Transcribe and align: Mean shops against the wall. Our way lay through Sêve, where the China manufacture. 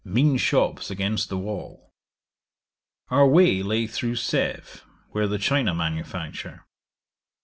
Mean 0.03 0.37
shops 0.37 0.89
against 0.89 1.29
the 1.29 1.37
wall. 1.37 1.91
Our 3.11 3.27
way 3.27 3.61
lay 3.61 3.85
through 3.85 4.15
Sêve, 4.15 4.79
where 5.11 5.27
the 5.27 5.37
China 5.37 5.75
manufacture. 5.75 6.65